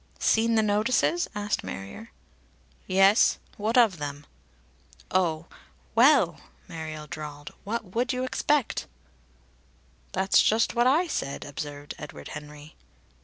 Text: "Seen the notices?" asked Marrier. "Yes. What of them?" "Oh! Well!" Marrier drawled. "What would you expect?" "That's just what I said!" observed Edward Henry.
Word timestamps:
"Seen 0.17 0.55
the 0.55 0.63
notices?" 0.63 1.27
asked 1.35 1.63
Marrier. 1.63 2.09
"Yes. 2.87 3.37
What 3.57 3.77
of 3.77 3.99
them?" 3.99 4.25
"Oh! 5.11 5.45
Well!" 5.93 6.39
Marrier 6.67 7.05
drawled. 7.05 7.53
"What 7.65 7.83
would 7.93 8.11
you 8.11 8.23
expect?" 8.23 8.87
"That's 10.13 10.41
just 10.41 10.73
what 10.73 10.87
I 10.87 11.05
said!" 11.05 11.45
observed 11.45 11.93
Edward 11.99 12.29
Henry. 12.29 12.73